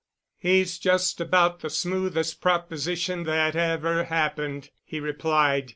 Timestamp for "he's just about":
0.39-1.59